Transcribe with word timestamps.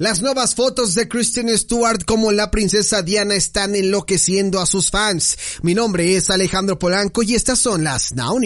Las 0.00 0.22
nuevas 0.22 0.54
fotos 0.54 0.94
de 0.94 1.08
Kristen 1.08 1.48
Stewart 1.58 2.04
como 2.04 2.30
la 2.30 2.52
princesa 2.52 3.02
Diana 3.02 3.34
están 3.34 3.74
enloqueciendo 3.74 4.60
a 4.60 4.66
sus 4.66 4.92
fans. 4.92 5.36
Mi 5.62 5.74
nombre 5.74 6.14
es 6.14 6.30
Alejandro 6.30 6.78
Polanco 6.78 7.24
y 7.24 7.34
estas 7.34 7.58
son 7.58 7.82
las 7.82 8.14
Now. 8.14 8.38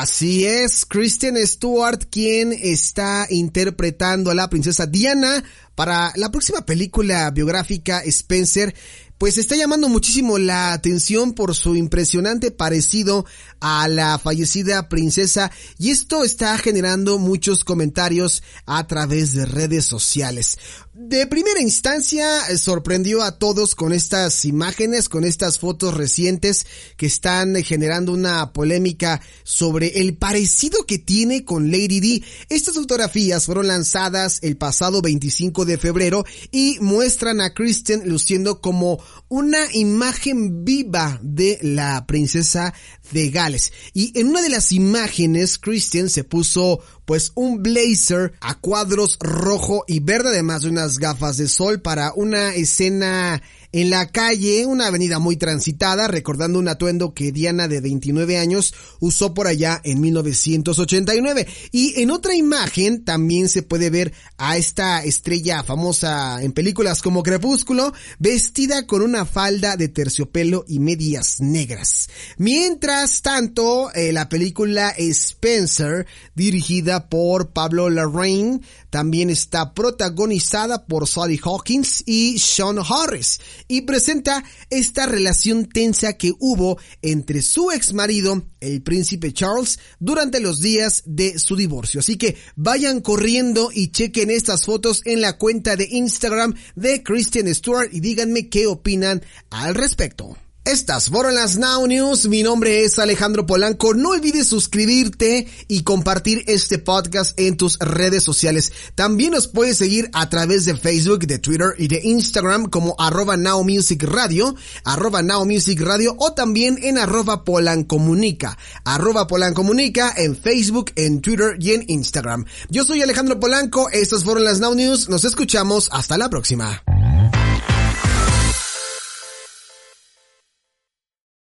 Así 0.00 0.46
es, 0.46 0.86
Kristen 0.86 1.36
Stewart 1.46 2.06
quien 2.10 2.54
está 2.54 3.26
interpretando 3.28 4.30
a 4.30 4.34
la 4.34 4.48
princesa 4.48 4.86
Diana 4.86 5.44
para 5.74 6.10
la 6.16 6.30
próxima 6.30 6.64
película 6.64 7.30
biográfica 7.30 8.00
Spencer 8.06 8.74
pues 9.20 9.36
está 9.36 9.54
llamando 9.54 9.90
muchísimo 9.90 10.38
la 10.38 10.72
atención 10.72 11.34
por 11.34 11.54
su 11.54 11.76
impresionante 11.76 12.50
parecido 12.50 13.26
a 13.60 13.86
la 13.86 14.18
fallecida 14.18 14.88
princesa 14.88 15.52
y 15.78 15.90
esto 15.90 16.24
está 16.24 16.56
generando 16.56 17.18
muchos 17.18 17.62
comentarios 17.62 18.42
a 18.64 18.86
través 18.86 19.34
de 19.34 19.44
redes 19.44 19.84
sociales. 19.84 20.56
De 20.92 21.26
primera 21.26 21.60
instancia 21.60 22.48
eh, 22.48 22.58
sorprendió 22.58 23.22
a 23.22 23.38
todos 23.38 23.74
con 23.74 23.92
estas 23.92 24.44
imágenes, 24.44 25.08
con 25.08 25.24
estas 25.24 25.58
fotos 25.58 25.94
recientes 25.94 26.66
que 26.96 27.06
están 27.06 27.54
generando 27.62 28.12
una 28.12 28.52
polémica 28.52 29.20
sobre 29.44 30.00
el 30.00 30.16
parecido 30.16 30.84
que 30.86 30.98
tiene 30.98 31.44
con 31.44 31.70
Lady 31.70 32.00
D. 32.00 32.22
Estas 32.48 32.74
fotografías 32.74 33.46
fueron 33.46 33.68
lanzadas 33.68 34.40
el 34.42 34.56
pasado 34.56 35.00
25 35.00 35.64
de 35.64 35.78
febrero 35.78 36.24
y 36.50 36.78
muestran 36.80 37.40
a 37.40 37.54
Kristen 37.54 38.08
luciendo 38.08 38.60
como 38.60 38.98
una 39.28 39.58
imagen 39.72 40.64
viva 40.64 41.18
de 41.22 41.58
la 41.62 42.06
princesa 42.06 42.74
de 43.12 43.30
Gales. 43.30 43.72
Y 43.94 44.18
en 44.18 44.28
una 44.28 44.42
de 44.42 44.48
las 44.48 44.72
imágenes, 44.72 45.58
Christian 45.58 46.10
se 46.10 46.24
puso 46.24 46.80
pues 47.04 47.32
un 47.34 47.62
blazer 47.62 48.32
a 48.40 48.58
cuadros 48.58 49.18
rojo 49.20 49.84
y 49.86 50.00
verde, 50.00 50.30
además 50.30 50.62
de 50.62 50.70
unas 50.70 50.98
gafas 50.98 51.36
de 51.36 51.48
sol 51.48 51.80
para 51.80 52.12
una 52.14 52.54
escena 52.54 53.42
en 53.72 53.90
la 53.90 54.08
calle, 54.08 54.66
una 54.66 54.88
avenida 54.88 55.18
muy 55.20 55.36
transitada, 55.36 56.08
recordando 56.08 56.58
un 56.58 56.68
atuendo 56.68 57.14
que 57.14 57.30
Diana 57.30 57.68
de 57.68 57.80
29 57.80 58.36
años 58.36 58.74
usó 58.98 59.32
por 59.32 59.46
allá 59.46 59.80
en 59.84 60.00
1989. 60.00 61.46
Y 61.70 62.00
en 62.00 62.10
otra 62.10 62.34
imagen 62.34 63.04
también 63.04 63.48
se 63.48 63.62
puede 63.62 63.90
ver 63.90 64.12
a 64.38 64.56
esta 64.56 65.04
estrella 65.04 65.62
famosa 65.62 66.42
en 66.42 66.52
películas 66.52 67.00
como 67.00 67.22
Crepúsculo, 67.22 67.92
vestida 68.18 68.86
con 68.86 69.02
una 69.02 69.24
falda 69.24 69.76
de 69.76 69.88
terciopelo 69.88 70.64
y 70.66 70.80
medias 70.80 71.40
negras. 71.40 72.08
Mientras 72.38 73.22
tanto, 73.22 73.92
eh, 73.94 74.12
la 74.12 74.28
película 74.28 74.90
Spencer, 74.96 76.06
dirigida 76.34 77.08
por 77.08 77.50
Pablo 77.50 77.88
Larraín, 77.88 78.62
también 78.90 79.30
está 79.30 79.74
protagonizada 79.74 80.86
por 80.86 81.06
Sally 81.06 81.40
Hawkins 81.42 82.02
y 82.06 82.38
Sean 82.40 82.78
Harris 82.78 83.38
y 83.70 83.82
presenta 83.82 84.42
esta 84.68 85.06
relación 85.06 85.64
tensa 85.64 86.14
que 86.14 86.32
hubo 86.40 86.76
entre 87.02 87.40
su 87.40 87.70
ex 87.70 87.94
marido, 87.94 88.44
el 88.58 88.82
príncipe 88.82 89.32
Charles, 89.32 89.78
durante 90.00 90.40
los 90.40 90.60
días 90.60 91.04
de 91.06 91.38
su 91.38 91.54
divorcio. 91.54 92.00
Así 92.00 92.16
que 92.16 92.36
vayan 92.56 93.00
corriendo 93.00 93.70
y 93.72 93.92
chequen 93.92 94.32
estas 94.32 94.64
fotos 94.64 95.02
en 95.04 95.20
la 95.20 95.38
cuenta 95.38 95.76
de 95.76 95.86
Instagram 95.88 96.54
de 96.74 97.04
Christian 97.04 97.54
Stewart 97.54 97.90
y 97.92 98.00
díganme 98.00 98.48
qué 98.48 98.66
opinan 98.66 99.22
al 99.50 99.76
respecto. 99.76 100.36
Estas 100.70 101.08
fueron 101.08 101.34
las 101.34 101.58
Now 101.58 101.84
News. 101.84 102.28
Mi 102.28 102.44
nombre 102.44 102.84
es 102.84 103.00
Alejandro 103.00 103.44
Polanco. 103.44 103.92
No 103.92 104.10
olvides 104.10 104.46
suscribirte 104.46 105.48
y 105.66 105.82
compartir 105.82 106.44
este 106.46 106.78
podcast 106.78 107.36
en 107.40 107.56
tus 107.56 107.76
redes 107.80 108.22
sociales. 108.22 108.72
También 108.94 109.32
nos 109.32 109.48
puedes 109.48 109.78
seguir 109.78 110.08
a 110.12 110.28
través 110.28 110.66
de 110.66 110.76
Facebook, 110.76 111.26
de 111.26 111.40
Twitter 111.40 111.74
y 111.76 111.88
de 111.88 112.00
Instagram 112.04 112.66
como 112.66 112.94
arroba 113.00 113.36
Now 113.36 113.64
Music 113.64 114.04
Radio, 114.04 114.54
arroba 114.84 115.22
Now 115.22 115.44
Music 115.44 115.80
Radio 115.80 116.14
o 116.20 116.34
también 116.34 116.78
en 116.80 116.98
arroba 116.98 117.42
Polancomunica, 117.42 118.56
arroba 118.84 119.26
Polancomunica 119.26 120.14
en 120.16 120.36
Facebook, 120.36 120.92
en 120.94 121.20
Twitter 121.20 121.56
y 121.58 121.72
en 121.72 121.84
Instagram. 121.88 122.44
Yo 122.68 122.84
soy 122.84 123.02
Alejandro 123.02 123.40
Polanco. 123.40 123.90
Estas 123.90 124.22
fueron 124.22 124.44
las 124.44 124.60
Now 124.60 124.76
News. 124.76 125.08
Nos 125.08 125.24
escuchamos. 125.24 125.88
Hasta 125.90 126.16
la 126.16 126.30
próxima. 126.30 126.80